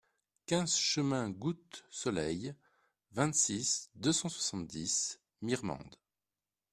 quinze 0.47 0.77
chemin 0.77 1.29
Goutte 1.29 1.85
Soleil, 1.91 2.55
vingt-six, 3.11 3.91
deux 3.93 4.11
cent 4.13 4.29
soixante-dix, 4.29 5.19
Mirmande 5.43 5.95